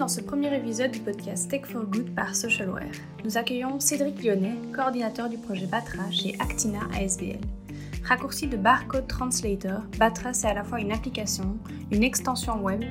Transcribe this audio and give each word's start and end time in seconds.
dans 0.00 0.08
ce 0.08 0.22
premier 0.22 0.56
épisode 0.56 0.92
du 0.92 1.00
podcast 1.00 1.50
Tech 1.50 1.66
for 1.66 1.84
Good 1.84 2.14
par 2.14 2.34
Socialware. 2.34 2.94
Nous 3.22 3.36
accueillons 3.36 3.78
Cédric 3.80 4.24
Lyonnais, 4.24 4.56
coordinateur 4.74 5.28
du 5.28 5.36
projet 5.36 5.66
Batra 5.66 6.10
chez 6.10 6.34
Actina 6.38 6.78
ASBL. 6.98 7.36
Raccourci 8.04 8.46
de 8.46 8.56
Barcode 8.56 9.06
Translator, 9.06 9.82
Batra 9.98 10.32
c'est 10.32 10.46
à 10.46 10.54
la 10.54 10.64
fois 10.64 10.80
une 10.80 10.90
application, 10.90 11.58
une 11.90 12.02
extension 12.02 12.62
web, 12.62 12.82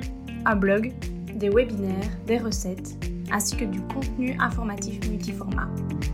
un 0.46 0.56
blog, 0.56 0.94
des 1.34 1.50
webinaires, 1.50 2.12
des 2.28 2.38
recettes, 2.38 2.96
ainsi 3.32 3.58
que 3.58 3.66
du 3.66 3.82
contenu 3.82 4.38
informatif 4.40 5.00
multiformat. 5.10 5.68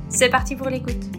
C'est 0.07 0.29
parti 0.29 0.55
pour 0.55 0.69
l'écoute 0.69 1.09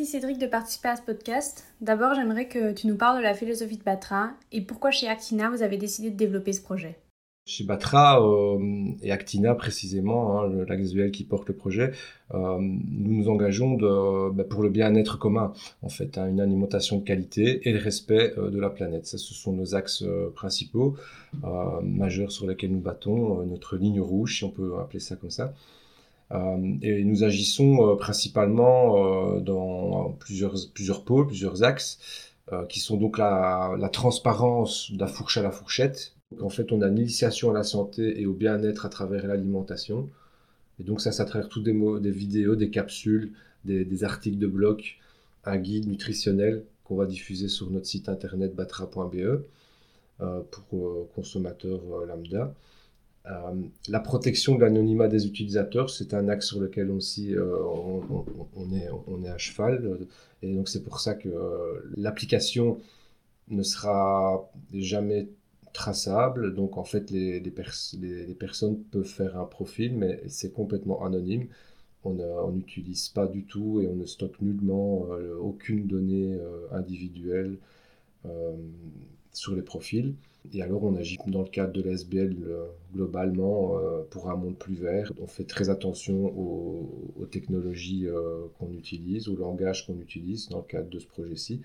Merci 0.00 0.12
Cédric 0.12 0.38
de 0.38 0.46
participer 0.46 0.88
à 0.88 0.96
ce 0.96 1.02
podcast. 1.02 1.66
D'abord, 1.82 2.14
j'aimerais 2.14 2.48
que 2.48 2.72
tu 2.72 2.86
nous 2.86 2.96
parles 2.96 3.18
de 3.18 3.22
la 3.22 3.34
philosophie 3.34 3.76
de 3.76 3.82
Batra 3.82 4.30
et 4.50 4.62
pourquoi 4.62 4.90
chez 4.90 5.06
Actina 5.08 5.50
vous 5.50 5.62
avez 5.62 5.76
décidé 5.76 6.08
de 6.08 6.16
développer 6.16 6.54
ce 6.54 6.62
projet. 6.62 6.96
Chez 7.44 7.64
Batra 7.64 8.18
euh, 8.22 8.92
et 9.02 9.12
Actina 9.12 9.54
précisément, 9.54 10.40
hein, 10.40 10.64
l'AXVL 10.66 11.10
qui 11.10 11.24
porte 11.24 11.48
le 11.48 11.54
projet, 11.54 11.92
euh, 12.32 12.56
nous 12.60 13.12
nous 13.12 13.28
engageons 13.28 13.76
bah, 14.30 14.44
pour 14.44 14.62
le 14.62 14.70
bien-être 14.70 15.18
commun, 15.18 15.52
en 15.82 15.90
fait, 15.90 16.16
hein, 16.16 16.30
une 16.30 16.40
alimentation 16.40 16.96
de 16.96 17.04
qualité 17.04 17.68
et 17.68 17.72
le 17.74 17.78
respect 17.78 18.32
euh, 18.38 18.48
de 18.48 18.58
la 18.58 18.70
planète. 18.70 19.04
Ça, 19.04 19.18
ce 19.18 19.34
sont 19.34 19.52
nos 19.52 19.74
axes 19.74 20.04
principaux, 20.34 20.96
majeurs 21.82 22.32
sur 22.32 22.46
lesquels 22.46 22.72
nous 22.72 22.80
battons, 22.80 23.44
notre 23.44 23.76
ligne 23.76 24.00
rouge, 24.00 24.38
si 24.38 24.44
on 24.44 24.50
peut 24.50 24.78
appeler 24.80 25.00
ça 25.00 25.16
comme 25.16 25.28
ça. 25.28 25.52
Et 26.32 27.04
nous 27.04 27.24
agissons 27.24 27.96
principalement 27.96 29.40
dans 29.40 30.12
plusieurs, 30.20 30.54
plusieurs 30.74 31.04
pôles, 31.04 31.26
plusieurs 31.26 31.62
axes, 31.64 31.98
qui 32.68 32.80
sont 32.80 32.96
donc 32.96 33.18
la, 33.18 33.90
transparence 33.92 34.92
de 34.92 35.00
la 35.00 35.06
fourche 35.06 35.38
à 35.38 35.42
la 35.42 35.50
fourchette, 35.50 36.14
en 36.40 36.48
fait, 36.48 36.70
on 36.72 36.80
a 36.82 36.88
l'initiation 36.88 37.50
à 37.50 37.54
la 37.54 37.64
santé 37.64 38.20
et 38.20 38.26
au 38.26 38.32
bien-être 38.32 38.86
à 38.86 38.88
travers 38.88 39.26
l'alimentation. 39.26 40.08
Et 40.78 40.84
donc 40.84 41.00
ça, 41.00 41.12
ça 41.12 41.24
travers 41.24 41.48
toutes 41.48 41.64
des, 41.64 41.74
des 42.00 42.10
vidéos, 42.10 42.54
des 42.54 42.70
capsules, 42.70 43.32
des, 43.64 44.04
articles 44.04 44.38
de 44.38 44.46
blog, 44.46 44.82
un 45.44 45.58
guide 45.58 45.86
nutritionnel 45.88 46.64
qu'on 46.84 46.96
va 46.96 47.06
diffuser 47.06 47.48
sur 47.48 47.70
notre 47.70 47.86
site 47.86 48.08
internet 48.08 48.54
batra.be 48.54 49.42
euh, 50.20 50.40
pour 50.50 50.88
euh, 50.88 51.08
consommateurs 51.14 51.80
euh, 51.92 52.06
lambda. 52.06 52.54
La 53.88 54.00
protection 54.00 54.56
de 54.56 54.60
l'anonymat 54.62 55.08
des 55.08 55.26
utilisateurs, 55.26 55.90
c'est 55.90 56.14
un 56.14 56.28
axe 56.28 56.46
sur 56.46 56.60
lequel 56.60 56.90
aussi 56.90 57.34
on, 57.36 58.72
est, 58.72 58.88
on 59.06 59.22
est 59.24 59.28
à 59.28 59.38
cheval. 59.38 59.98
Et 60.42 60.54
donc 60.54 60.68
c'est 60.68 60.82
pour 60.82 61.00
ça 61.00 61.14
que 61.14 61.28
l'application 61.96 62.80
ne 63.48 63.62
sera 63.62 64.50
jamais 64.72 65.28
traçable. 65.72 66.54
Donc 66.54 66.76
en 66.78 66.84
fait, 66.84 67.10
les, 67.10 67.40
personnes 68.38 68.78
peuvent 68.84 69.04
faire 69.04 69.38
un 69.38 69.44
profil, 69.44 69.96
mais 69.96 70.22
c'est 70.28 70.52
complètement 70.52 71.04
anonyme. 71.04 71.46
On 72.04 72.52
n'utilise 72.52 73.10
pas 73.10 73.26
du 73.26 73.44
tout 73.44 73.80
et 73.82 73.86
on 73.86 73.94
ne 73.94 74.06
stocke 74.06 74.40
nullement 74.40 75.06
euh, 75.10 75.36
aucune 75.36 75.86
donnée 75.86 76.32
euh, 76.32 76.66
individuelle 76.72 77.58
euh, 78.24 78.56
sur 79.34 79.54
les 79.54 79.60
profils. 79.60 80.14
Et 80.52 80.62
alors 80.62 80.82
on 80.84 80.96
agit 80.96 81.18
dans 81.26 81.42
le 81.42 81.48
cadre 81.48 81.72
de 81.72 81.82
l'SBL 81.82 82.36
globalement 82.94 83.78
pour 84.10 84.30
un 84.30 84.36
monde 84.36 84.56
plus 84.56 84.74
vert. 84.74 85.12
On 85.20 85.26
fait 85.26 85.44
très 85.44 85.70
attention 85.70 86.26
aux, 86.26 87.26
technologies 87.30 88.08
qu'on 88.58 88.72
utilise, 88.72 89.28
au 89.28 89.36
langage 89.36 89.86
qu'on 89.86 89.98
utilise 89.98 90.48
dans 90.48 90.58
le 90.58 90.64
cadre 90.64 90.88
de 90.88 90.98
ce 90.98 91.06
projet-ci. 91.06 91.60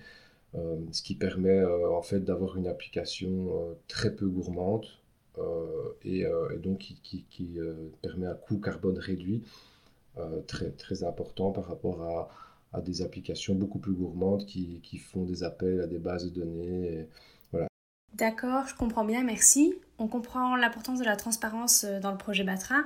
Euh, 0.56 0.76
ce 0.92 1.02
qui 1.02 1.14
permet 1.14 1.58
euh, 1.58 1.90
en 1.90 2.02
fait 2.02 2.20
d'avoir 2.20 2.56
une 2.56 2.66
application 2.66 3.48
euh, 3.50 3.74
très 3.88 4.14
peu 4.14 4.26
gourmande 4.26 4.86
et, 6.04 6.24
donc 6.62 6.78
qui, 7.02 7.58
permet 8.00 8.26
un 8.26 8.34
coût 8.34 8.58
carbone 8.58 8.96
réduit 8.96 9.42
très, 10.46 11.04
important 11.04 11.50
par 11.52 11.66
rapport 11.66 12.30
à, 12.72 12.80
des 12.80 13.02
applications 13.02 13.54
beaucoup 13.54 13.78
plus 13.78 13.92
gourmandes 13.92 14.46
qui, 14.46 14.80
font 14.96 15.24
des 15.24 15.42
appels 15.42 15.82
à 15.82 15.86
des 15.86 15.98
bases 15.98 16.32
de 16.32 16.40
données. 16.40 17.06
D'accord, 18.18 18.66
je 18.66 18.74
comprends 18.74 19.04
bien, 19.04 19.22
merci. 19.24 19.74
On 19.98 20.06
comprend 20.06 20.56
l'importance 20.56 20.98
de 20.98 21.04
la 21.04 21.16
transparence 21.16 21.84
dans 22.00 22.10
le 22.10 22.16
projet 22.16 22.44
Batra. 22.44 22.76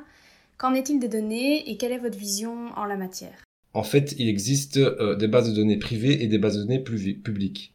Qu'en 0.59 0.75
est-il 0.75 0.99
des 0.99 1.09
données 1.09 1.71
et 1.71 1.77
quelle 1.77 1.93
est 1.93 1.99
votre 1.99 2.19
vision 2.19 2.69
en 2.77 2.85
la 2.85 2.97
matière? 2.97 3.45
En 3.73 3.85
fait, 3.85 4.17
il 4.19 4.29
existe 4.29 4.79
euh, 4.79 5.15
des 5.15 5.29
bases 5.29 5.49
de 5.49 5.55
données 5.55 5.79
privées 5.79 6.25
et 6.25 6.27
des 6.27 6.39
bases 6.39 6.57
de 6.57 6.63
données 6.63 6.81
publiques. 6.83 7.73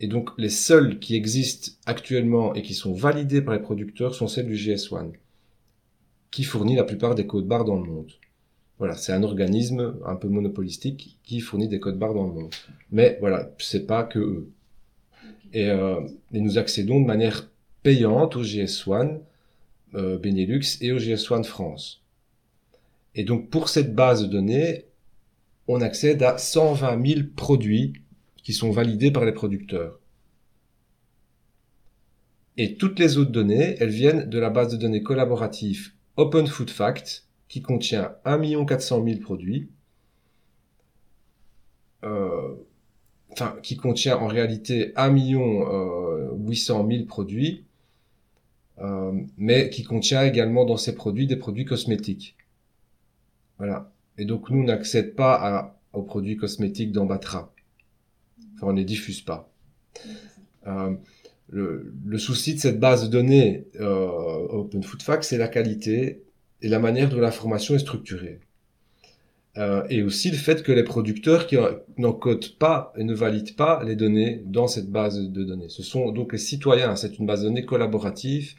Et 0.00 0.08
donc, 0.08 0.30
les 0.38 0.48
seules 0.48 0.98
qui 0.98 1.14
existent 1.14 1.70
actuellement 1.86 2.52
et 2.54 2.62
qui 2.62 2.74
sont 2.74 2.92
validées 2.92 3.42
par 3.42 3.54
les 3.54 3.60
producteurs 3.60 4.16
sont 4.16 4.26
celles 4.26 4.48
du 4.48 4.56
GS1, 4.56 5.12
qui 6.32 6.42
fournit 6.42 6.74
la 6.74 6.82
plupart 6.82 7.14
des 7.14 7.28
codes 7.28 7.46
barres 7.46 7.64
dans 7.64 7.80
le 7.80 7.88
monde. 7.88 8.10
Voilà, 8.78 8.96
c'est 8.96 9.12
un 9.12 9.22
organisme 9.22 9.94
un 10.04 10.16
peu 10.16 10.26
monopolistique 10.26 11.20
qui 11.22 11.38
fournit 11.38 11.68
des 11.68 11.78
codes 11.78 11.98
barres 11.98 12.14
dans 12.14 12.26
le 12.26 12.32
monde. 12.32 12.54
Mais 12.90 13.18
voilà, 13.20 13.52
c'est 13.58 13.86
pas 13.86 14.02
que 14.02 14.18
eux. 14.18 14.50
Et, 15.52 15.68
euh, 15.68 16.00
nous 16.32 16.58
accédons 16.58 17.00
de 17.00 17.06
manière 17.06 17.50
payante 17.82 18.36
au 18.36 18.42
GS1 18.42 19.20
euh, 19.94 20.18
Benelux 20.18 20.78
et 20.80 20.92
au 20.92 20.98
GS1 20.98 21.44
France. 21.44 22.02
Et 23.14 23.24
donc 23.24 23.50
pour 23.50 23.68
cette 23.68 23.94
base 23.94 24.22
de 24.22 24.28
données, 24.28 24.86
on 25.68 25.80
accède 25.80 26.22
à 26.22 26.38
120 26.38 27.06
000 27.06 27.20
produits 27.36 27.94
qui 28.42 28.52
sont 28.52 28.70
validés 28.70 29.10
par 29.10 29.24
les 29.24 29.32
producteurs. 29.32 29.98
Et 32.56 32.76
toutes 32.76 32.98
les 32.98 33.16
autres 33.16 33.30
données, 33.30 33.76
elles 33.80 33.90
viennent 33.90 34.28
de 34.28 34.38
la 34.38 34.50
base 34.50 34.72
de 34.72 34.76
données 34.76 35.02
collaborative 35.02 35.92
Open 36.16 36.46
Food 36.46 36.70
Fact, 36.70 37.26
qui 37.48 37.62
contient 37.62 38.14
1 38.24 38.64
400 38.64 39.04
000 39.04 39.20
produits, 39.20 39.70
euh, 42.04 42.54
enfin, 43.32 43.56
qui 43.62 43.76
contient 43.76 44.16
en 44.18 44.26
réalité 44.26 44.92
1 44.96 45.14
800 46.36 46.88
000 46.88 47.04
produits, 47.06 47.64
euh, 48.78 49.12
mais 49.36 49.70
qui 49.70 49.84
contient 49.84 50.24
également 50.24 50.64
dans 50.64 50.76
ces 50.76 50.94
produits 50.94 51.26
des 51.26 51.36
produits 51.36 51.64
cosmétiques. 51.64 52.36
Voilà. 53.58 53.92
Et 54.18 54.24
donc, 54.24 54.50
nous, 54.50 54.64
n'accède 54.64 55.14
pas 55.14 55.78
aux 55.92 56.02
produits 56.02 56.36
cosmétiques 56.36 56.92
d'Ambatra. 56.92 57.52
Enfin, 58.54 58.68
on 58.68 58.72
ne 58.72 58.78
les 58.78 58.84
diffuse 58.84 59.22
pas. 59.22 59.50
Euh, 60.66 60.94
le, 61.48 62.18
souci 62.18 62.54
de 62.54 62.60
cette 62.60 62.80
base 62.80 63.04
de 63.04 63.08
données 63.08 63.66
euh, 63.78 64.06
Open 64.48 64.82
Food 64.82 65.02
Fact, 65.02 65.24
c'est 65.24 65.38
la 65.38 65.48
qualité 65.48 66.24
et 66.62 66.68
la 66.68 66.78
manière 66.78 67.08
dont 67.08 67.20
l'information 67.20 67.74
est 67.74 67.80
structurée. 67.80 68.40
Euh, 69.58 69.84
et 69.90 70.02
aussi 70.02 70.30
le 70.30 70.38
fait 70.38 70.62
que 70.62 70.72
les 70.72 70.82
producteurs 70.82 71.46
qui 71.46 71.56
n'encodent 71.98 72.56
pas 72.58 72.92
et 72.96 73.04
ne 73.04 73.12
valident 73.12 73.54
pas 73.54 73.82
les 73.84 73.96
données 73.96 74.42
dans 74.46 74.66
cette 74.66 74.90
base 74.90 75.18
de 75.20 75.44
données. 75.44 75.68
Ce 75.68 75.82
sont 75.82 76.10
donc 76.10 76.32
les 76.32 76.38
citoyens. 76.38 76.96
C'est 76.96 77.18
une 77.18 77.26
base 77.26 77.42
de 77.42 77.48
données 77.48 77.66
collaborative, 77.66 78.54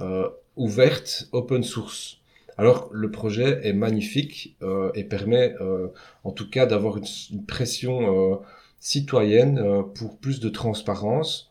euh, 0.00 0.28
ouverte, 0.56 1.28
open 1.32 1.62
source. 1.62 2.18
Alors 2.56 2.88
le 2.92 3.10
projet 3.10 3.60
est 3.66 3.72
magnifique 3.72 4.56
euh, 4.62 4.90
et 4.94 5.04
permet 5.04 5.54
euh, 5.60 5.88
en 6.22 6.30
tout 6.30 6.48
cas 6.48 6.66
d'avoir 6.66 6.98
une, 6.98 7.44
pression 7.46 8.32
euh, 8.32 8.36
citoyenne 8.80 9.62
pour 9.94 10.18
plus 10.18 10.40
de 10.40 10.48
transparence. 10.48 11.50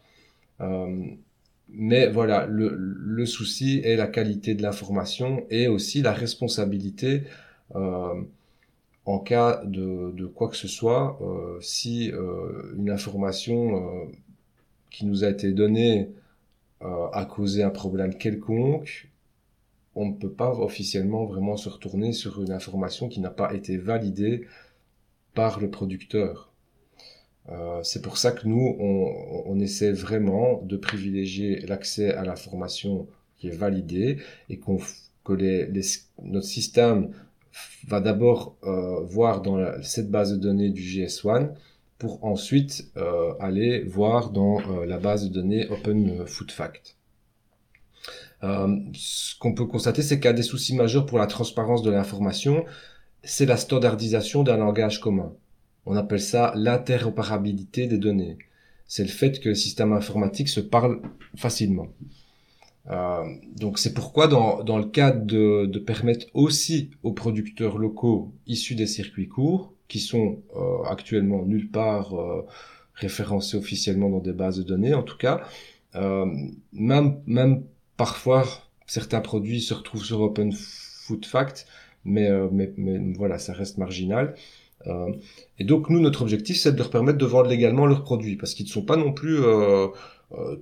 mais 1.69 2.07
voilà, 2.07 2.45
le, 2.47 3.25
souci 3.25 3.81
est 3.83 3.95
la 3.95 4.07
qualité 4.07 4.53
de 4.55 4.61
l'information 4.61 5.45
et 5.49 5.67
aussi 5.67 6.01
la 6.01 6.13
responsabilité 6.13 7.23
en 9.05 9.19
cas 9.19 9.61
de, 9.65 10.25
quoi 10.25 10.49
que 10.49 10.55
ce 10.55 10.67
soit. 10.67 11.19
si 11.61 12.11
une 12.77 12.89
information 12.89 14.09
qui 14.89 15.05
nous 15.05 15.23
a 15.23 15.29
été 15.29 15.51
donnée 15.51 16.09
a 16.81 17.25
causé 17.25 17.63
un 17.63 17.69
problème 17.69 18.15
quelconque, 18.15 19.09
on 19.95 20.07
ne 20.07 20.13
peut 20.13 20.31
pas 20.31 20.51
officiellement 20.51 21.25
vraiment 21.25 21.57
se 21.57 21.69
retourner 21.69 22.13
sur 22.13 22.41
une 22.41 22.51
information 22.51 23.09
qui 23.09 23.19
n'a 23.19 23.29
pas 23.29 23.53
été 23.53 23.77
validée 23.77 24.47
par 25.33 25.59
le 25.59 25.69
producteur. 25.69 26.51
Euh, 27.49 27.83
c'est 27.83 28.01
pour 28.01 28.17
ça 28.17 28.31
que 28.31 28.47
nous, 28.47 28.75
on, 28.79 29.59
essaie 29.59 29.91
vraiment 29.91 30.61
de 30.63 30.77
privilégier 30.77 31.59
l'accès 31.61 32.13
à 32.13 32.23
l'information 32.23 33.07
qui 33.37 33.47
est 33.47 33.55
validée 33.55 34.17
et 34.49 34.59
que 34.59 36.01
notre 36.21 36.45
système 36.45 37.11
va 37.87 37.99
d'abord 37.99 38.57
euh, 38.63 39.01
voir 39.01 39.41
dans 39.41 39.81
cette 39.81 40.09
base 40.09 40.31
de 40.31 40.37
données 40.37 40.69
du 40.69 40.81
GS1 40.81 41.51
pour 41.97 42.23
ensuite 42.23 42.91
euh, 42.97 43.33
aller 43.39 43.83
voir 43.83 44.31
dans 44.31 44.59
la 44.85 44.97
base 44.97 45.29
de 45.29 45.33
données 45.33 45.67
Open 45.69 46.25
Food 46.25 46.51
Fact. 46.51 46.97
Euh, 48.43 48.77
ce 48.93 49.37
qu'on 49.39 49.53
peut 49.53 49.65
constater, 49.65 50.01
c'est 50.01 50.25
a 50.25 50.33
des 50.33 50.43
soucis 50.43 50.75
majeurs 50.75 51.05
pour 51.05 51.17
la 51.17 51.27
transparence 51.27 51.81
de 51.81 51.91
l'information. 51.91 52.65
C'est 53.23 53.45
la 53.45 53.57
standardisation 53.57 54.43
d'un 54.43 54.57
langage 54.57 54.99
commun. 54.99 55.33
On 55.85 55.95
appelle 55.95 56.21
ça 56.21 56.53
l'interopérabilité 56.55 57.87
des 57.87 57.97
données. 57.97 58.37
c'est 58.85 59.03
le 59.03 59.09
fait 59.09 59.39
que 59.39 59.49
le 59.49 59.55
système 59.55 59.93
informatique 59.93 60.49
se 60.49 60.59
parle 60.59 61.01
facilement. 61.35 61.87
Euh, 62.89 63.23
donc 63.55 63.79
c'est 63.79 63.93
pourquoi 63.93 64.27
dans, 64.27 64.63
dans 64.63 64.77
le 64.77 64.85
cadre 64.85 65.25
de, 65.25 65.65
de, 65.65 65.79
permettre 65.79 66.25
aussi 66.33 66.91
aux 67.01 67.13
producteurs 67.13 67.77
locaux 67.77 68.33
issus 68.45 68.75
des 68.75 68.87
circuits 68.87 69.29
courts, 69.29 69.73
qui 69.87 69.99
sont 69.99 70.41
euh, 70.55 70.83
actuellement 70.89 71.43
nulle 71.45 71.69
part 71.69 72.19
euh, 72.19 72.45
référencés 72.93 73.57
officiellement 73.57 74.09
dans 74.09 74.19
des 74.19 74.33
bases 74.33 74.57
de 74.57 74.63
données 74.63 74.93
en 74.93 75.03
tout 75.03 75.17
cas, 75.17 75.41
euh, 75.95 76.25
même, 76.73 77.21
même 77.25 77.63
parfois 77.95 78.43
certains 78.85 79.21
produits 79.21 79.61
se 79.61 79.73
retrouvent 79.73 80.03
sur 80.03 80.19
Open 80.21 80.51
Food 80.51 81.25
Fact, 81.25 81.67
mais, 82.03 82.29
euh, 82.29 82.49
mais, 82.51 82.73
mais 82.75 82.99
voilà, 83.15 83.39
ça 83.39 83.53
reste 83.53 83.77
marginal. 83.77 84.35
Et 85.59 85.63
donc 85.63 85.89
nous, 85.89 86.01
notre 86.01 86.23
objectif, 86.23 86.57
c'est 86.57 86.73
de 86.73 86.77
leur 86.77 86.89
permettre 86.89 87.17
de 87.17 87.25
vendre 87.25 87.47
légalement 87.47 87.85
leurs 87.85 88.03
produits, 88.03 88.35
parce 88.35 88.53
qu'ils 88.53 88.65
ne 88.65 88.71
sont 88.71 88.83
pas 88.83 88.97
non 88.97 89.13
plus 89.13 89.39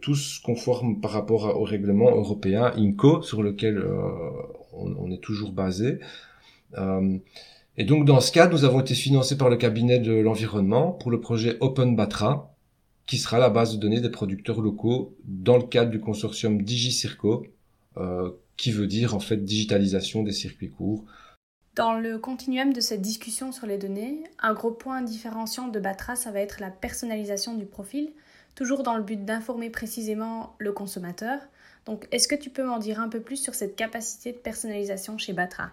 tous 0.01 0.39
conformes 0.43 0.99
par 0.99 1.11
rapport 1.11 1.55
au 1.59 1.63
règlement 1.63 2.11
européen 2.11 2.73
INCO, 2.75 3.21
sur 3.21 3.41
lequel 3.41 3.77
euh, 3.77 4.19
on, 4.73 5.11
est 5.11 5.21
toujours 5.21 5.51
basé. 5.51 5.99
Euh, 6.77 7.17
et 7.77 7.83
donc 7.83 8.05
dans 8.05 8.19
ce 8.19 8.31
cadre, 8.31 8.53
nous 8.53 8.65
avons 8.65 8.81
été 8.81 8.93
financés 8.93 9.37
par 9.37 9.49
le 9.49 9.57
cabinet 9.57 9.99
de 9.99 10.13
l'environnement 10.13 10.91
pour 10.91 11.11
le 11.11 11.19
projet 11.19 11.57
Open 11.61 11.95
Batra, 11.95 12.53
qui 13.07 13.17
sera 13.17 13.39
la 13.39 13.49
base 13.49 13.73
de 13.73 13.79
données 13.79 14.01
des 14.01 14.09
producteurs 14.09 14.61
locaux 14.61 15.15
dans 15.25 15.57
le 15.57 15.63
cadre 15.63 15.91
du 15.91 15.99
consortium 15.99 16.61
DigiCirco, 16.61 17.45
euh, 17.97 18.31
qui 18.57 18.71
veut 18.71 18.87
dire 18.87 19.15
en 19.15 19.19
fait 19.19 19.37
digitalisation 19.37 20.23
des 20.23 20.31
circuits 20.31 20.69
courts. 20.69 21.03
Dans 21.75 21.93
le 21.93 22.19
continuum 22.19 22.73
de 22.73 22.81
cette 22.81 23.01
discussion 23.01 23.53
sur 23.53 23.65
les 23.65 23.77
données, 23.77 24.23
un 24.39 24.53
gros 24.53 24.71
point 24.71 25.01
différenciant 25.01 25.69
de 25.69 25.79
Batra, 25.79 26.17
ça 26.17 26.31
va 26.31 26.41
être 26.41 26.59
la 26.59 26.69
personnalisation 26.69 27.55
du 27.55 27.65
profil, 27.65 28.11
toujours 28.55 28.83
dans 28.83 28.95
le 28.95 29.03
but 29.03 29.23
d'informer 29.23 29.69
précisément 29.69 30.55
le 30.59 30.71
consommateur. 30.71 31.39
Donc, 31.85 32.07
est-ce 32.11 32.27
que 32.27 32.35
tu 32.35 32.49
peux 32.49 32.63
m'en 32.63 32.79
dire 32.79 32.99
un 32.99 33.09
peu 33.09 33.21
plus 33.21 33.37
sur 33.37 33.55
cette 33.55 33.75
capacité 33.75 34.31
de 34.31 34.37
personnalisation 34.37 35.17
chez 35.17 35.33
Batra? 35.33 35.71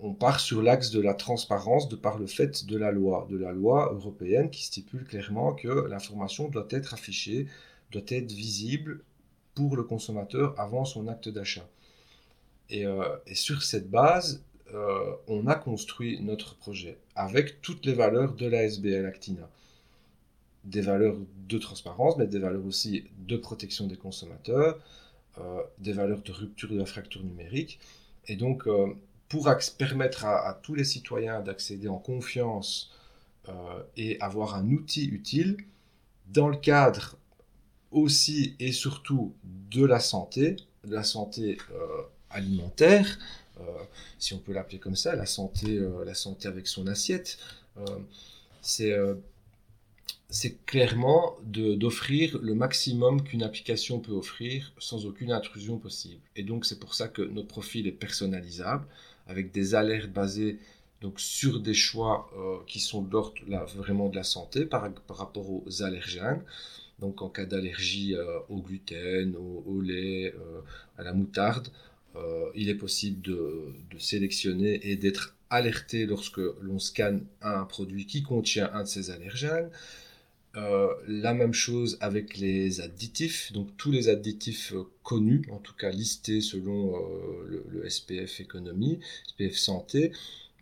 On 0.00 0.12
part 0.12 0.40
sur 0.40 0.62
l'axe 0.62 0.90
de 0.90 1.00
la 1.00 1.14
transparence 1.14 1.88
de 1.88 1.94
par 1.94 2.18
le 2.18 2.26
fait 2.26 2.66
de 2.66 2.76
la 2.76 2.90
loi, 2.90 3.28
de 3.30 3.36
la 3.36 3.52
loi 3.52 3.92
européenne 3.92 4.50
qui 4.50 4.64
stipule 4.64 5.04
clairement 5.04 5.54
que 5.54 5.86
l'information 5.88 6.48
doit 6.48 6.66
être 6.70 6.94
affichée, 6.94 7.46
doit 7.92 8.02
être 8.08 8.32
visible 8.32 9.04
pour 9.54 9.76
le 9.76 9.84
consommateur 9.84 10.58
avant 10.58 10.84
son 10.84 11.06
acte 11.06 11.28
d'achat. 11.28 11.68
Et, 12.70 12.86
euh, 12.86 13.04
sur 13.32 13.62
cette 13.62 13.88
base, 13.88 14.42
euh, 14.72 15.12
on 15.28 15.46
a 15.46 15.54
construit 15.54 16.20
notre 16.20 16.56
projet 16.56 16.98
avec 17.14 17.60
toutes 17.62 17.86
les 17.86 17.92
valeurs 17.92 18.34
de 18.34 18.46
la 18.46 18.64
SBL 18.64 19.06
Actina 19.06 19.48
des 20.64 20.80
valeurs 20.80 21.16
de 21.48 21.58
transparence, 21.58 22.16
mais 22.16 22.26
des 22.26 22.38
valeurs 22.38 22.64
aussi 22.64 23.04
de 23.18 23.36
protection 23.36 23.86
des 23.86 23.96
consommateurs, 23.96 24.78
euh, 25.38 25.62
des 25.78 25.92
valeurs 25.92 26.22
de 26.22 26.32
rupture 26.32 26.70
de 26.70 26.78
la 26.78 26.86
fracture 26.86 27.22
numérique. 27.22 27.78
Et 28.26 28.36
donc, 28.36 28.66
euh, 28.66 28.94
pour 29.28 29.48
permettre 29.78 30.24
à, 30.24 30.58
tous 30.62 30.74
les 30.74 30.84
citoyens 30.84 31.40
d'accéder 31.40 31.88
en 31.88 31.98
confiance 31.98 32.92
euh, 33.48 33.52
et 33.96 34.20
avoir 34.20 34.54
un 34.54 34.70
outil 34.70 35.06
utile, 35.06 35.56
dans 36.28 36.48
le 36.48 36.56
cadre 36.56 37.16
aussi 37.90 38.56
et 38.58 38.72
surtout 38.72 39.34
de 39.70 39.84
la 39.84 40.00
santé, 40.00 40.56
de 40.84 40.94
la 40.94 41.04
santé 41.04 41.58
alimentaire, 42.30 43.18
si 44.18 44.34
on 44.34 44.38
peut 44.38 44.52
l'appeler 44.52 44.78
comme 44.78 44.96
ça, 44.96 45.14
la 45.14 45.26
santé, 45.26 45.80
la 46.04 46.14
santé 46.14 46.48
avec 46.48 46.66
son 46.66 46.86
assiette, 46.86 47.38
c'est 48.62 48.96
c'est 50.34 50.66
clairement 50.66 51.36
d'offrir 51.44 52.38
le 52.42 52.56
maximum 52.56 53.22
qu'une 53.22 53.44
application 53.44 54.00
peut 54.00 54.10
offrir 54.12 54.72
sans 54.78 55.06
aucune 55.06 55.30
intrusion 55.30 55.78
possible. 55.78 56.20
Et 56.34 56.42
donc 56.42 56.64
c'est 56.66 56.80
pour 56.80 56.94
ça 56.94 57.06
que 57.06 57.22
notre 57.22 57.46
profil 57.46 57.86
est 57.86 57.92
personnalisable, 57.92 58.84
avec 59.28 59.52
des 59.52 59.76
alertes 59.76 60.10
basées 60.10 60.58
donc, 61.02 61.20
sur 61.20 61.60
des 61.60 61.72
choix 61.72 62.28
euh, 62.36 62.56
qui 62.66 62.80
sont 62.80 63.02
d'ordre 63.02 63.34
vraiment 63.76 64.08
de 64.08 64.16
la 64.16 64.24
santé 64.24 64.66
par, 64.66 64.90
rapport 65.08 65.50
aux 65.50 65.82
allergènes. 65.82 66.42
Donc 66.98 67.22
en 67.22 67.28
cas 67.28 67.44
d'allergie 67.44 68.16
euh, 68.16 68.40
au 68.48 68.60
gluten, 68.60 69.36
au, 69.36 69.80
lait, 69.82 70.34
euh, 70.34 70.60
à 70.98 71.04
la 71.04 71.12
moutarde, 71.12 71.68
il 72.54 72.68
est 72.68 72.76
possible 72.76 73.20
de, 73.22 73.72
de 73.90 73.98
sélectionner 73.98 74.88
et 74.88 74.94
d'être 74.94 75.34
alerté 75.50 76.06
lorsque 76.06 76.40
l'on 76.60 76.78
scanne 76.78 77.24
un 77.42 77.64
produit 77.64 78.06
qui 78.06 78.22
contient 78.22 78.70
un 78.72 78.82
de 78.84 78.88
ces 78.88 79.10
allergènes. 79.10 79.68
Euh, 80.56 80.94
la 81.08 81.34
même 81.34 81.52
chose 81.52 81.98
avec 82.00 82.38
les 82.38 82.80
additifs, 82.80 83.52
donc 83.52 83.76
tous 83.76 83.90
les 83.90 84.08
additifs 84.08 84.72
euh, 84.72 84.84
connus, 85.02 85.42
en 85.50 85.58
tout 85.58 85.74
cas 85.74 85.90
listés 85.90 86.40
selon 86.40 86.94
euh, 86.96 87.64
le, 87.72 87.90
SPF 87.90 88.40
économie, 88.40 89.00
SPF 89.26 89.56
santé. 89.56 90.12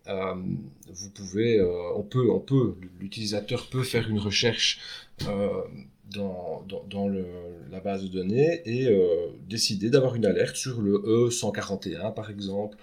Vous 0.07 1.11
pouvez, 1.11 1.63
on 1.95 2.03
peut, 2.03 2.29
on 2.29 2.41
peut, 2.41 2.75
l'utilisateur 2.99 3.69
peut 3.69 3.85
faire 3.85 4.09
une 4.09 4.19
recherche 4.19 4.81
dans, 6.11 6.57
la 7.71 7.81
base 7.81 8.03
de 8.03 8.09
données 8.09 8.63
et 8.65 8.89
décider 9.49 9.91
d'avoir 9.91 10.17
une 10.17 10.27
alerte 10.27 10.57
sur 10.57 10.83
le 10.83 10.99
E141 10.99 12.15
par 12.15 12.31
exemple. 12.31 12.77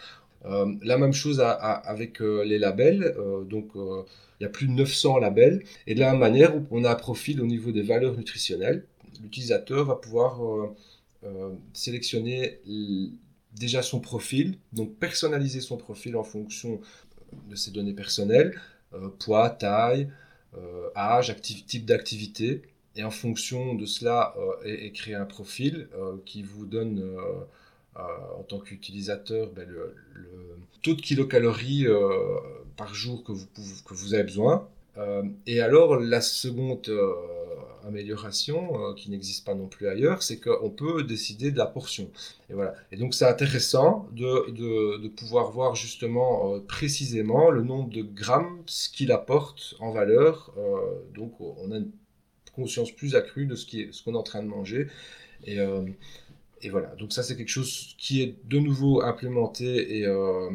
La 0.45 0.97
même 0.97 1.13
chose 1.13 1.41
avec 1.41 2.19
les 2.19 2.59
labels, 2.59 3.15
donc 3.49 3.71
il 4.39 4.43
y 4.43 4.45
a 4.45 4.49
plus 4.49 4.67
de 4.67 4.71
900 4.73 5.19
labels. 5.19 5.63
Et 5.85 5.95
de 5.95 5.99
la 5.99 6.11
même 6.11 6.19
manière, 6.19 6.53
on 6.71 6.83
a 6.83 6.91
un 6.91 6.95
profil 6.95 7.41
au 7.41 7.45
niveau 7.45 7.71
des 7.71 7.81
valeurs 7.81 8.15
nutritionnelles. 8.15 8.85
L'utilisateur 9.21 9.85
va 9.85 9.95
pouvoir 9.95 10.45
euh, 10.45 10.75
euh, 11.25 11.53
sélectionner 11.73 12.61
déjà 13.53 13.81
son 13.81 13.99
profil, 13.99 14.57
donc 14.71 14.95
personnaliser 14.95 15.59
son 15.59 15.77
profil 15.77 16.15
en 16.15 16.23
fonction 16.23 16.79
de 17.49 17.55
ses 17.55 17.71
données 17.71 17.93
personnelles, 17.93 18.59
euh, 18.93 19.09
poids, 19.19 19.49
taille, 19.49 20.09
euh, 20.57 20.89
âge, 20.95 21.35
type 21.41 21.85
d'activité. 21.85 22.61
Et 22.95 23.03
en 23.03 23.11
fonction 23.11 23.75
de 23.75 23.85
cela, 23.85 24.33
et, 24.65 24.91
créer 24.91 25.15
un 25.15 25.25
profil 25.25 25.87
qui 26.25 26.43
vous 26.43 26.65
donne 26.65 26.99
euh, 26.99 27.45
en 27.95 28.43
tant 28.43 28.59
qu'utilisateur 28.59 29.51
ben, 29.51 29.67
le, 29.67 29.95
taux 30.81 30.93
de 30.93 31.01
kilocalories 31.01 31.87
euh, 31.87 32.17
par 32.77 32.93
jour 32.93 33.23
que 33.23 33.31
vous, 33.31 34.13
avez 34.13 34.23
besoin. 34.23 34.67
Euh, 34.97 35.23
et 35.45 35.59
alors 35.61 35.97
la 35.97 36.21
seconde 36.21 36.89
amélioration 37.85 38.93
qui 38.95 39.09
n'existe 39.09 39.45
pas 39.45 39.55
non 39.55 39.67
plus 39.67 39.87
ailleurs, 39.87 40.23
c'est 40.23 40.39
qu'on 40.39 40.69
peut 40.69 41.03
décider 41.03 41.51
de 41.51 41.57
la 41.57 41.65
portion. 41.65 42.09
Et 42.49 42.53
voilà. 42.53 42.75
Et 42.91 42.97
donc 42.97 43.13
c'est 43.13 43.25
intéressant 43.25 44.07
de, 44.13 45.07
pouvoir 45.09 45.51
voir 45.51 45.75
justement 45.75 46.53
euh, 46.53 46.59
précisément 46.59 47.49
le 47.49 47.63
nombre 47.63 47.89
de 47.89 48.01
grammes, 48.01 48.61
ce 48.65 48.89
qu'il 48.89 49.11
apporte 49.11 49.75
en 49.79 49.91
valeur. 49.91 50.53
Euh, 50.57 51.01
donc 51.15 51.39
on 51.39 51.71
a 51.71 51.77
une 51.77 51.91
conscience 52.53 52.91
plus 52.91 53.15
accrue 53.15 53.45
de 53.45 53.55
ce 53.55 53.65
qu'on 53.65 53.77
est, 53.77 53.91
ce 53.91 54.09
est 54.09 54.15
en 54.15 54.23
train 54.23 54.43
de 54.43 54.47
manger. 54.47 54.87
Et, 55.45 55.59
euh, 55.59 55.81
et 56.61 56.69
voilà, 56.69 56.93
donc 56.95 57.13
ça 57.13 57.23
c'est 57.23 57.37
quelque 57.37 57.49
chose 57.49 57.95
qui 57.97 58.21
est 58.21 58.35
de 58.45 58.59
nouveau 58.59 59.01
implémenté 59.01 59.99
et, 59.99 60.05
euh, 60.05 60.49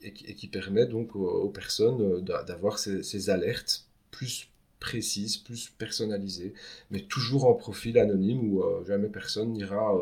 qui 0.00 0.48
permet 0.48 0.86
donc 0.86 1.14
aux, 1.14 1.48
personnes 1.50 2.00
euh, 2.02 2.20
d'avoir 2.20 2.78
ces, 2.78 3.30
alertes 3.30 3.86
plus 4.10 4.48
précises, 4.80 5.36
plus 5.36 5.70
personnalisées, 5.70 6.52
mais 6.90 7.02
toujours 7.02 7.46
en 7.46 7.54
profil 7.54 7.98
anonyme 7.98 8.52
où 8.52 8.62
euh, 8.62 8.84
jamais 8.86 9.08
personne 9.08 9.52
n'ira 9.52 9.92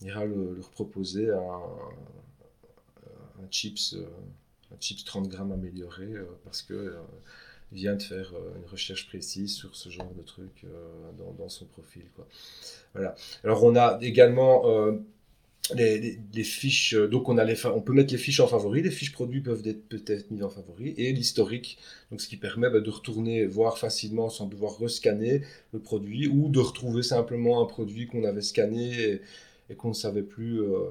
ira 0.00 0.24
le, 0.24 0.54
leur 0.56 0.70
proposer 0.70 1.30
un, 1.30 1.60
chips, 3.50 3.96
un 4.72 4.80
chips 4.80 5.04
30 5.04 5.28
grammes 5.28 5.52
amélioré 5.52 6.08
parce 6.44 6.62
que 6.62 6.96
vient 7.74 7.96
de 7.96 8.02
faire 8.02 8.32
euh, 8.34 8.56
une 8.56 8.70
recherche 8.70 9.06
précise 9.06 9.54
sur 9.54 9.74
ce 9.74 9.88
genre 9.88 10.12
de 10.16 10.22
truc 10.22 10.64
euh, 10.64 11.10
dans, 11.38 11.48
son 11.48 11.66
profil. 11.66 12.04
Quoi. 12.14 12.26
Voilà. 12.94 13.14
Alors 13.42 13.64
on 13.64 13.76
a 13.76 13.98
également 14.00 14.68
euh, 14.68 14.92
les, 15.74 16.18
fiches, 16.44 16.94
donc 16.94 17.28
on, 17.28 17.36
a 17.36 17.44
les, 17.44 17.66
on 17.66 17.80
peut 17.80 17.92
mettre 17.92 18.12
les 18.12 18.18
fiches 18.18 18.40
en 18.40 18.46
favori, 18.46 18.82
les 18.82 18.90
fiches 18.90 19.12
produits 19.12 19.40
peuvent 19.40 19.66
être 19.66 19.88
peut-être 19.88 20.30
mises 20.30 20.44
en 20.44 20.50
favori, 20.50 20.94
et 20.96 21.12
l'historique, 21.12 21.78
donc 22.10 22.20
ce 22.20 22.28
qui 22.28 22.36
permet 22.36 22.70
bah, 22.70 22.80
de 22.80 22.90
retourner 22.90 23.46
voir 23.46 23.78
facilement 23.78 24.28
sans 24.28 24.46
devoir 24.46 24.78
rescanner 24.78 25.42
le 25.72 25.78
produit, 25.80 26.28
ou 26.28 26.48
de 26.48 26.60
retrouver 26.60 27.02
simplement 27.02 27.62
un 27.62 27.66
produit 27.66 28.06
qu'on 28.06 28.24
avait 28.24 28.42
scanné 28.42 29.20
et 29.70 29.76
qu'on 29.76 29.88
ne 29.88 29.94
savait 29.94 30.22
plus, 30.22 30.60
euh, 30.60 30.90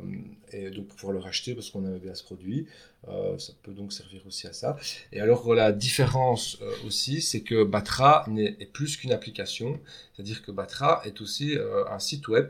et 0.52 0.70
donc 0.72 0.88
pouvoir 0.88 1.14
le 1.14 1.20
racheter 1.20 1.54
parce 1.54 1.70
qu'on 1.70 1.86
avait 1.86 2.00
bien 2.00 2.16
ce 2.16 2.24
produit. 2.24 2.68
Euh, 3.08 3.38
ça 3.38 3.54
peut 3.62 3.74
donc 3.74 3.94
servir 3.94 4.26
aussi 4.26 4.48
à 4.48 4.54
ça. 4.54 4.78
Et 5.12 5.20
alors 5.20 5.54
la 5.54 5.72
différence 5.72 6.58
euh, 6.62 6.72
aussi, 6.88 7.22
c'est 7.22 7.42
que 7.42 7.64
Batra 7.64 8.26
est 8.36 8.72
plus 8.72 8.98
qu'une 8.98 9.12
application, 9.12 9.80
c'est-à-dire 10.14 10.42
que 10.44 10.52
Batra 10.52 11.02
est 11.06 11.22
aussi 11.22 11.58
un 11.90 12.00
site 12.00 12.28
web. 12.28 12.50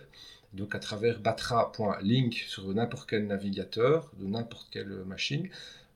Donc 0.53 0.75
à 0.75 0.79
travers 0.79 1.19
batra.link 1.19 2.35
sur 2.47 2.71
n'importe 2.75 3.09
quel 3.09 3.25
navigateur, 3.25 4.11
de 4.19 4.27
n'importe 4.27 4.67
quelle 4.69 5.03
machine, 5.03 5.49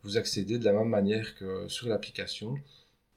vous 0.03 0.17
accédez 0.17 0.57
de 0.57 0.65
la 0.65 0.73
même 0.73 0.89
manière 0.89 1.35
que 1.35 1.67
sur 1.67 1.87
l'application. 1.87 2.55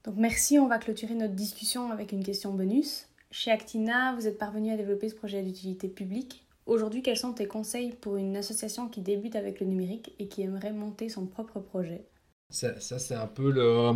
Donc 0.05 0.17
merci, 0.19 0.59
on 0.59 0.69
va 0.69 0.79
clôturer 0.79 1.15
notre 1.15 1.35
discussion 1.35 1.91
avec 1.93 2.13
une 2.13 2.23
question 2.23 2.53
bonus. 2.53 3.07
Chez 3.31 3.51
Actina, 3.51 4.15
vous 4.17 4.27
êtes 4.27 4.39
parvenu 4.39 4.71
à 4.71 4.77
développer 4.77 5.09
ce 5.09 5.15
projet 5.15 5.43
d'utilité 5.43 5.89
publique. 5.89 6.45
Aujourd'hui, 6.67 7.03
quels 7.03 7.17
sont 7.17 7.33
tes 7.33 7.47
conseils 7.47 7.93
pour 7.93 8.17
une 8.17 8.37
association 8.37 8.89
qui 8.89 9.01
débute 9.01 9.37
avec 9.37 9.61
le 9.61 9.67
numérique 9.67 10.15
et 10.19 10.29
qui 10.29 10.43
aimerait 10.43 10.73
monter 10.73 11.09
son 11.09 11.27
propre 11.27 11.61
projet? 11.61 12.07
Ça, 12.49 12.79
c'est 12.81 13.15
un 13.15 13.27
peu 13.27 13.51
le... 13.51 13.93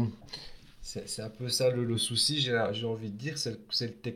C'est 0.83 1.23
un 1.23 1.31
peu 1.31 1.49
ça 1.49 1.71
le, 1.71 1.97
souci, 1.97 2.41
j'ai 2.41 2.85
envie 2.85 3.11
de 3.11 3.17
dire, 3.17 3.39
c'est 3.39 3.59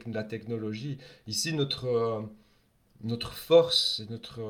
la 0.06 0.22
technologie. 0.22 0.98
Ici, 1.26 1.54
notre, 1.54 2.28
notre 3.00 3.32
force 3.32 4.02
notre, 4.10 4.42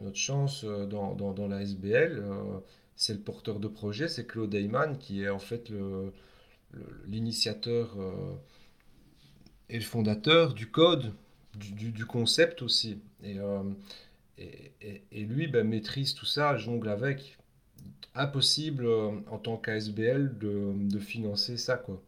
notre 0.00 0.16
chance 0.16 0.64
dans, 0.64 1.14
dans, 1.14 1.34
dans 1.34 1.48
la 1.48 1.60
SBL, 1.60 2.24
c'est 2.96 3.12
le 3.12 3.20
porteur 3.20 3.60
de 3.60 3.68
projet, 3.68 4.08
c'est 4.08 4.26
Claude 4.26 4.54
Heyman, 4.54 4.96
qui 4.96 5.22
est 5.22 5.28
en 5.28 5.38
fait 5.38 5.70
l'initiateur 7.06 7.94
euh, 7.98 8.34
et 9.68 9.78
le 9.78 9.84
fondateur 9.84 10.54
du 10.54 10.70
code, 10.70 11.12
du, 11.58 12.06
concept 12.06 12.62
aussi. 12.62 13.00
Euh, 13.24 13.62
et, 14.38 15.02
et, 15.10 15.24
lui 15.24 15.48
ben, 15.48 15.66
maîtrise 15.66 16.14
tout 16.14 16.26
ça, 16.26 16.56
jongle 16.56 16.88
avec. 16.88 17.38
Impossible 18.14 18.86
euh, 18.86 19.10
en 19.30 19.38
tant 19.38 19.56
qu'ASBL 19.56 20.38
de, 20.38 20.98
financer 20.98 21.56
ça, 21.56 21.76
quoi. 21.76 22.02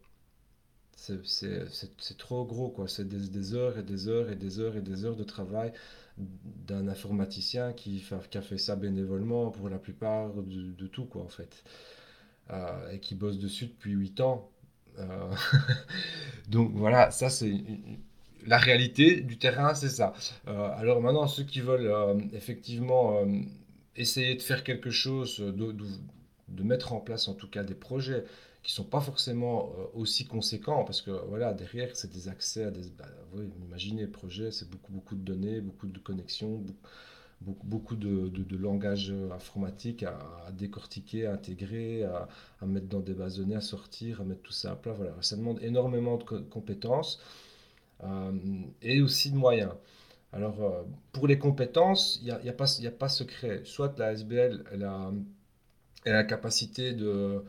C'est 0.97 2.19
trop 2.19 2.45
gros, 2.45 2.69
quoi. 2.69 2.89
C'est 2.89 3.09
des, 3.09 3.55
heures 3.55 3.79
et 3.79 3.83
des 3.83 4.09
heures 4.09 4.31
et 4.31 4.37
des 4.37 4.59
heures 4.59 4.77
et 4.77 4.83
des 4.83 5.05
heures 5.05 5.17
de 5.17 5.25
travail 5.25 5.73
d'un 6.17 6.89
informaticien 6.89 7.73
qui, 7.73 8.05
a 8.13 8.43
fait 8.43 8.59
ça 8.59 8.77
bénévolement 8.77 9.51
pour 9.51 9.69
la 9.71 9.79
plupart 9.79 10.31
de, 10.35 10.87
tout, 10.87 11.07
quoi, 11.07 11.23
en 11.23 11.29
fait. 11.29 11.65
Euh, 12.51 12.91
et 12.91 13.01
qui 13.01 13.15
bosse 13.15 13.39
dessus 13.39 13.67
depuis 13.67 13.93
8 13.93 14.21
ans. 14.21 14.51
Donc 16.49 16.73
voilà, 16.75 17.11
ça 17.11 17.31
c'est 17.31 17.55
la 18.47 18.59
réalité 18.59 19.21
du 19.21 19.39
terrain, 19.39 19.75
c'est 19.75 19.89
ça. 19.89 20.13
Euh, 20.49 20.69
alors 20.77 21.01
maintenant, 21.01 21.27
ceux 21.27 21.45
qui 21.45 21.61
veulent 21.61 21.93
effectivement 22.33 23.25
essayer 23.97 24.35
de 24.35 24.43
faire 24.43 24.65
quelque 24.65 24.91
chose, 24.91 25.39
de, 25.39 25.75
de, 26.49 26.63
mettre 26.63 26.93
en 26.93 27.01
place 27.01 27.29
en 27.29 27.35
tout 27.35 27.49
cas 27.49 27.63
des 27.63 27.75
projets 27.75 28.25
qui 28.63 28.73
sont 28.73 28.85
pas 28.85 29.01
forcément 29.01 29.73
euh, 29.79 29.85
aussi 29.95 30.27
conséquents 30.27 30.85
parce 30.85 31.01
que 31.01 31.11
voilà 31.29 31.55
derrière 31.55 31.97
c'est 31.97 32.13
des 32.13 32.29
accès 32.29 32.65
à 32.65 32.71
des 32.71 32.91
bah, 32.91 33.07
imaginez 33.67 34.03
le 34.03 34.11
projet 34.11 34.51
c'est 34.51 34.69
beaucoup 34.69 34.93
beaucoup 34.93 35.15
de 35.15 35.23
données 35.23 35.61
beaucoup 35.61 35.87
de 35.87 35.99
connexions 35.99 36.63
beaucoup, 37.41 37.67
beaucoup 37.67 37.97
de, 37.97 38.29
de, 38.29 38.57
langage 38.57 39.15
informatique 39.33 40.03
à, 40.03 40.19
décortiquer 40.53 41.27
à 41.27 41.33
intégrer 41.33 42.05
à, 42.05 42.29
mettre 42.67 42.89
dans 42.89 43.01
des 43.01 43.15
bases 43.15 43.37
de 43.37 43.45
données 43.45 43.57
à 43.57 43.63
sortir 43.63 44.21
à 44.21 44.25
mettre 44.25 44.43
tout 44.43 44.53
ça 44.53 44.73
à 44.73 44.77
plat 44.77 44.93
voilà 44.93 45.15
ça 45.23 45.37
demande 45.37 45.59
énormément 45.63 46.19
de 46.19 46.25
compétences 46.25 47.19
euh, 47.19 47.50
et 48.83 49.03
aussi 49.03 49.31
de 49.31 49.37
moyens 49.37 49.73
alors 50.33 50.63
euh, 50.63 50.83
pour 51.13 51.27
les 51.27 51.39
compétences 51.39 52.19
il 52.23 52.27
n'y 52.43 52.49
a, 52.49 52.53
pas 52.53 52.67
il 52.79 53.11
secret 53.11 53.63
soit 53.65 53.99
la 53.99 54.13
SBL 54.13 54.65
a, 54.85 55.11
la 56.07 56.25
capacité 56.25 56.93
de 56.93 57.45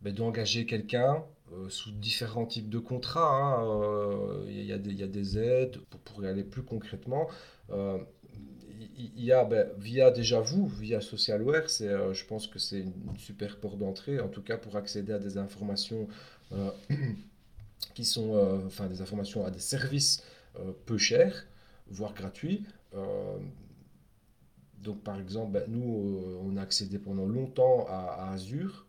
ben, 0.00 0.14
d'engager 0.14 0.66
quelqu'un 0.66 1.24
euh, 1.52 1.68
sous 1.68 1.92
différents 1.92 2.44
types 2.44 2.68
de 2.68 2.80
contrats. 2.80 3.60
Il 3.60 3.66
hein, 3.66 4.44
euh, 4.48 4.50
y, 4.50 4.72
a 4.72 5.06
des 5.06 5.38
aides 5.38 5.78
pour, 6.04 6.24
y 6.24 6.26
aller 6.26 6.42
plus 6.42 6.64
concrètement. 6.64 7.28
Euh, 7.70 7.98
il 8.98 9.24
y 9.24 9.30
a 9.30 9.44
ben, 9.44 9.68
via 9.78 10.10
déjà 10.10 10.40
vous, 10.40 10.66
via 10.66 11.00
Socialware, 11.00 11.70
c'est, 11.70 11.88
je 12.12 12.24
pense 12.26 12.46
que 12.46 12.58
c'est 12.58 12.80
une, 12.80 12.92
super 13.16 13.58
porte 13.58 13.78
d'entrée, 13.78 14.20
en 14.20 14.28
tout 14.28 14.42
cas 14.42 14.56
pour 14.56 14.76
accéder 14.76 15.12
à 15.12 15.18
des 15.18 15.38
informations 15.38 16.08
qui 17.94 18.04
sont, 18.04 18.62
enfin 18.66 18.86
des 18.86 19.02
informations 19.02 19.44
à 19.44 19.50
des 19.50 19.58
services 19.60 20.22
peu 20.86 20.98
chers, 20.98 21.46
voire 21.88 22.14
gratuits. 22.14 22.64
donc 24.78 25.02
par 25.02 25.18
exemple, 25.20 25.52
ben, 25.52 25.64
nous, 25.68 26.20
on 26.42 26.56
a 26.56 26.62
accédé 26.62 26.98
pendant 26.98 27.26
longtemps 27.26 27.86
à, 27.88 28.30
Azure, 28.32 28.86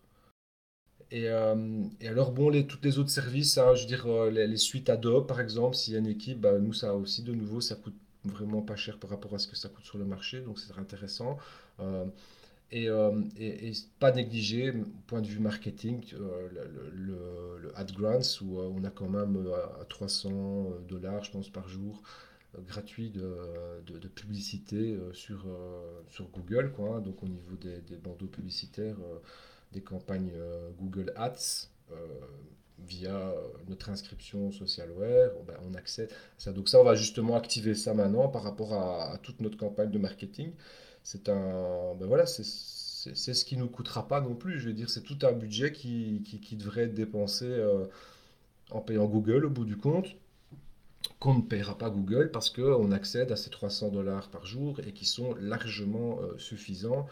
et, 1.12 1.30
euh, 1.30 1.84
alors, 2.02 2.32
bon, 2.32 2.50
les, 2.50 2.68
toutes 2.68 2.84
les 2.84 3.00
autres 3.00 3.10
services, 3.10 3.58
hein, 3.58 3.74
je 3.76 3.82
veux 3.82 3.88
dire, 3.88 4.06
euh, 4.08 4.30
les, 4.30 4.58
suites 4.58 4.90
Adobe, 4.90 5.26
par 5.28 5.40
exemple, 5.40 5.76
s'il 5.76 5.94
y 5.94 5.96
a 5.96 6.00
une 6.00 6.08
équipe, 6.08 6.42
bah, 6.42 6.60
nous, 6.60 6.74
ça 6.74 6.96
aussi, 6.96 7.24
de 7.24 7.34
nouveau, 7.34 7.62
ça 7.62 7.76
coûte 7.76 7.96
vraiment 8.26 8.62
pas 8.62 8.76
cher 8.76 9.00
par 9.00 9.10
rapport 9.12 9.34
à 9.34 9.40
ce 9.40 9.48
que 9.48 9.56
ça 9.56 9.70
coûte 9.70 9.86
sur 9.86 9.98
le 9.98 10.06
marché, 10.06 10.42
donc 10.42 10.60
c'est 10.60 10.78
intéressant. 10.78 11.38
Euh, 11.80 12.06
et, 12.72 12.88
et, 12.88 13.72
pas 14.00 14.12
négliger, 14.12 14.74
point 15.08 15.22
de 15.22 15.28
vue 15.28 15.40
marketing, 15.40 16.04
le, 16.12 16.50
le, 16.94 17.60
le, 17.62 17.72
Ad 17.78 17.92
Grants, 17.94 18.42
où 18.42 18.60
on 18.60 18.84
a 18.84 18.90
quand 18.90 19.10
même 19.10 19.48
à 19.80 19.86
300 19.86 20.72
dollars, 20.88 21.24
je 21.24 21.32
pense, 21.32 21.50
par 21.50 21.68
jour, 21.70 22.02
gratuit 22.68 23.10
de, 23.10 23.38
de, 23.86 24.08
publicité 24.08 24.98
sur, 25.14 25.46
sur 26.10 26.28
Google, 26.30 26.72
quoi, 26.76 26.96
hein. 26.96 27.00
donc 27.02 27.24
au 27.24 27.28
niveau 27.28 27.56
des, 27.56 27.82
des 27.82 27.98
bandeaux 27.98 28.28
publicitaires 28.28 28.98
des 29.74 29.82
campagnes 29.82 30.32
euh, 30.36 30.70
Google 30.80 31.14
Ads 31.16 31.70
euh, 31.92 31.96
via 32.80 33.16
euh, 33.16 33.48
notre 33.68 33.90
inscription 33.90 34.52
Socialware, 34.52 35.32
ben, 35.46 35.56
on 35.70 35.74
accède 35.74 36.10
ça. 36.38 36.54
Donc 36.54 36.70
ça, 36.70 36.80
on 36.80 36.84
va 36.84 36.96
justement 36.96 37.36
activer 37.36 37.76
ça 37.76 37.94
maintenant 37.94 38.28
par 38.28 38.44
rapport 38.44 38.74
à, 38.74 39.18
toute 39.24 39.42
notre 39.42 39.58
campagne 39.58 39.92
de 39.92 40.00
marketing. 40.00 40.52
C'est 41.08 41.30
un, 41.30 41.96
ben 41.96 42.06
voilà, 42.06 42.26
c'est 42.26 42.44
ce 42.44 43.46
qui 43.46 43.56
nous 43.56 43.70
coûtera 43.70 44.10
pas 44.10 44.20
non 44.20 44.36
plus. 44.36 44.60
Je 44.60 44.68
veux 44.68 44.74
dire, 44.74 44.90
c'est 44.90 45.04
tout 45.04 45.18
un 45.24 45.32
budget 45.32 45.72
qui, 45.72 46.22
qui, 46.42 46.56
devrait 46.58 46.84
être 46.84 46.94
dépensé 46.94 47.48
en 48.72 48.82
payant 48.82 49.06
Google 49.06 49.46
au 49.46 49.50
bout 49.50 49.64
du 49.64 49.78
compte, 49.78 50.08
qu'on 51.20 51.36
ne 51.36 51.42
paiera 51.42 51.78
pas 51.78 51.90
Google 51.90 52.30
parce 52.32 52.50
qu'on 52.50 52.92
accède 52.92 53.32
à 53.32 53.38
ces 53.38 53.50
300 53.50 53.92
dollars 53.92 54.28
par 54.28 54.46
jour 54.46 54.82
et 54.82 54.92
qui 54.92 55.06
sont 55.06 55.34
largement 55.40 56.20
suffisants 56.38 57.08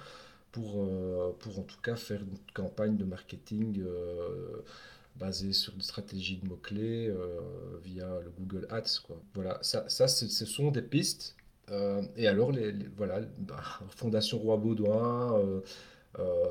pour, 0.55 0.85
euh, 0.85 1.35
pour 1.39 1.59
en 1.59 1.63
tout 1.63 1.79
cas 1.81 1.97
faire 1.97 2.21
une 2.21 2.37
campagne 2.53 2.95
de 2.95 3.03
marketing 3.03 3.81
euh, 3.81 4.63
basée 5.17 5.51
sur 5.51 5.73
une 5.73 5.81
stratégie 5.81 6.37
de 6.37 6.47
mots-clés 6.47 7.09
euh, 7.09 7.41
via 7.83 8.07
le 8.23 8.31
Google 8.39 8.65
Ads. 8.69 9.01
Quoi. 9.05 9.21
Voilà, 9.33 9.59
ça, 9.61 9.89
ça 9.89 10.07
ce 10.07 10.45
sont 10.45 10.71
des 10.71 10.81
pistes. 10.81 11.35
Et 12.15 12.27
alors, 12.27 12.51
les, 12.51 12.73
voilà, 12.95 13.21
bah, 13.39 13.63
Fondation 13.95 14.37
Roi 14.37 14.57
Baudouin, 14.57 15.41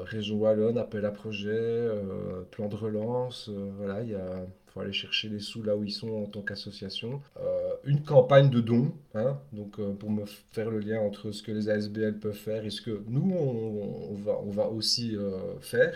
Région 0.03 0.37
Wallonne, 0.37 0.79
appel 0.79 1.05
à 1.05 1.11
projet, 1.11 1.89
plan 2.51 2.69
de 2.69 2.77
relance, 2.77 3.51
voilà, 3.79 4.03
il 4.03 4.17
faut 4.75 4.81
aller 4.81 4.93
chercher 4.93 5.29
les 5.29 5.39
sous 5.39 5.63
là 5.63 5.77
où 5.77 5.85
ils 5.85 5.93
sont 5.93 6.11
en 6.11 6.27
tant 6.27 6.43
qu'association. 6.43 7.23
Euh, 7.41 7.75
une 7.85 8.03
campagne 8.03 8.51
de 8.51 8.61
dons, 8.61 8.93
hein, 9.15 9.39
donc 9.53 9.79
euh, 9.79 9.93
pour 9.93 10.11
me 10.11 10.25
faire 10.27 10.71
le 10.71 10.81
lien 10.81 11.01
entre 11.01 11.31
ce 11.31 11.43
que 11.43 11.53
les 11.53 11.69
ASBL 11.69 12.19
peuvent 12.19 12.33
faire 12.33 12.65
et 12.65 12.71
ce 12.71 12.81
que 12.83 13.03
nous 13.09 13.33
on, 13.33 14.15
va, 14.15 14.39
on 14.43 14.51
va 14.51 14.69
aussi 14.69 15.17
euh, 15.17 15.59
faire. 15.61 15.95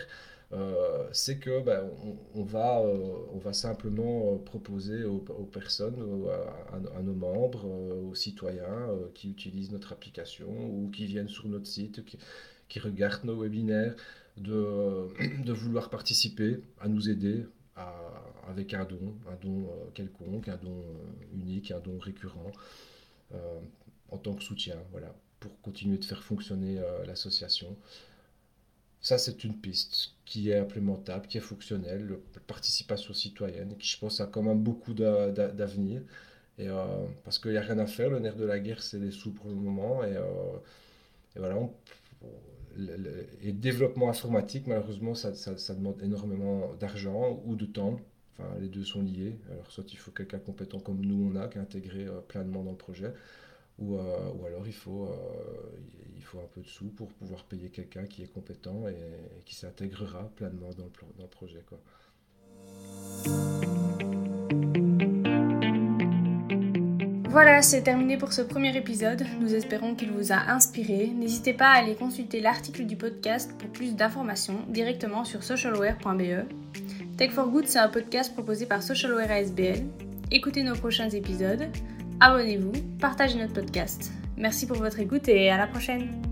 C'est 1.12 1.38
que 1.38 1.61
ben, 1.61 1.90
on, 2.35 2.43
va, 2.43 2.81
on 2.81 3.38
va 3.38 3.52
simplement 3.52 4.38
proposer 4.38 5.05
aux, 5.05 5.19
personnes, 5.19 5.97
à, 6.73 7.02
nos 7.02 7.14
membres, 7.14 7.67
aux 7.67 8.14
citoyens 8.14 8.88
qui 9.14 9.31
utilisent 9.31 9.73
notre 9.73 9.93
application 9.93 10.49
ou 10.49 10.90
qui 10.90 11.07
viennent 11.07 11.28
sur 11.28 11.49
notre 11.49 11.67
site, 11.67 12.02
qui, 12.69 12.81
regardent 12.81 13.25
nos 13.25 13.40
webinaires, 13.43 13.95
de, 14.37 15.09
de 15.45 15.52
vouloir 15.52 15.90
participer, 15.90 16.61
à 16.81 16.88
nous 16.88 17.11
aider 17.11 17.45
avec 18.49 18.75
un 18.75 18.85
don, 18.85 19.14
un 19.31 19.37
don 19.37 19.67
euh, 19.67 19.90
quelconque, 19.95 20.49
un 20.49 20.57
don 20.57 20.81
euh, 20.81 21.37
unique, 21.37 21.71
un 21.71 21.81
don 21.81 21.99
récurrent, 21.99 22.50
euh, 23.35 23.61
en 24.11 24.19
tant 24.19 24.35
que 24.35 24.43
soutien, 24.43 24.76
voilà, 24.90 25.14
pour 25.38 25.61
continuer 25.61 25.99
de 25.99 26.05
faire 26.05 26.23
fonctionner 26.23 26.81
l'association. 27.07 27.76
Ça, 29.09 29.17
c'est 29.17 29.43
une 29.43 29.55
piste 29.55 30.12
qui 30.27 30.50
est 30.50 30.59
implémentable, 30.59 31.27
qui 31.29 31.38
est 31.38 31.41
fonctionnelle, 31.41 32.19
participation 32.47 33.15
citoyenne, 33.15 33.75
qui, 33.79 33.88
je 33.88 33.99
pense, 33.99 34.21
a 34.21 34.27
quand 34.27 34.43
même 34.43 34.62
beaucoup 34.62 34.93
d'avenir. 34.93 36.03
Et, 36.59 36.69
parce 37.25 37.38
qu'il 37.38 37.53
n'y 37.53 37.57
a 37.57 37.62
rien 37.62 37.79
à 37.79 37.87
faire, 37.87 38.11
le 38.11 38.19
nerf 38.19 38.37
de 38.37 38.45
la 38.45 38.59
guerre, 38.59 38.83
c'est 38.83 38.99
les 38.99 39.11
sous 39.11 39.33
pour 39.33 39.49
le 39.49 39.55
moment. 39.55 40.05
Et, 40.05 40.12
et 40.12 41.38
voilà, 41.38 41.57
et 43.41 43.53
développement 43.53 44.11
informatique, 44.11 44.67
malheureusement, 44.67 45.15
ça, 45.15 45.35
ça, 45.35 45.75
demande 45.75 46.03
énormément 46.03 46.75
d'argent 46.79 47.41
ou 47.47 47.57
de 47.57 47.65
temps. 47.65 47.99
Enfin, 48.38 48.50
les 48.61 48.69
deux 48.69 48.85
sont 48.85 49.00
liés. 49.00 49.38
Alors, 49.50 49.73
soit 49.73 49.91
il 49.91 49.97
faut 49.97 50.11
quelqu'un 50.11 50.38
compétent 50.38 50.81
comme 50.81 51.00
nous, 51.00 51.33
on 51.33 51.37
a, 51.37 51.49
qui 51.49 51.57
a 51.57 51.62
intégré 51.62 52.05
euh, 52.05 52.21
pleinement 52.21 52.62
dans 52.62 52.73
le 52.73 52.77
projet, 52.77 53.15
ou, 53.78 53.97
euh, 53.97 54.32
ou 54.35 54.47
alors 54.47 54.66
il 54.66 54.75
faut, 54.75 55.06
euh, 55.06 55.14
il 56.16 56.23
faut 56.23 56.38
un 56.40 56.49
peu 56.52 56.61
de 56.61 56.66
sous 56.66 56.88
pour 56.88 57.08
pouvoir 57.08 57.44
payer 57.44 57.70
quelqu'un 57.70 58.04
qui 58.04 58.23
est 58.23 58.32
compétent 58.32 58.88
et, 58.88 58.97
qui 59.44 59.54
s'intégrera 59.54 60.30
pleinement 60.37 60.70
dans 60.76 60.85
le, 60.85 60.90
dans 61.16 61.25
le 61.25 61.28
projet. 61.28 61.64
Quoi. 61.68 61.78
Voilà, 67.30 67.62
c'est 67.62 67.82
terminé 67.82 68.16
pour 68.16 68.32
ce 68.32 68.42
premier 68.42 68.76
épisode. 68.76 69.25
Nous 69.40 69.54
espérons 69.54 69.94
qu'il 69.94 70.11
vous 70.11 70.32
a 70.32 70.50
inspiré. 70.50 71.06
N'hésitez 71.06 71.52
pas 71.52 71.68
à 71.68 71.78
aller 71.78 71.94
consulter 71.94 72.40
l'article 72.40 72.85
du 72.85 72.97
podcast 72.97 73.52
pour 73.58 73.70
plus 73.70 73.94
d'informations 73.94 74.64
directement 74.68 75.25
sur 75.25 75.44
socialware.be. 75.44 76.49
Tech 77.16 77.30
for 77.30 77.49
Good, 77.49 77.66
c'est 77.66 77.78
un 77.78 77.88
podcast 77.88 78.32
proposé 78.32 78.66
par 78.66 78.82
Socialware 78.82 79.30
ASBL. 79.30 79.85
écoutez 80.30 80.62
nos 80.62 80.75
prochains 80.75 81.11
épisodes, 81.11 81.68
abonnez-vous, 82.20 82.72
partagez 83.00 83.38
notre 83.38 83.54
podcast. 83.54 84.12
Merci 84.37 84.66
pour 84.66 84.76
votre 84.78 85.00
écoute 85.00 85.28
et 85.28 85.50
à 85.50 85.56
la 85.56 85.66
prochaine 85.66 86.27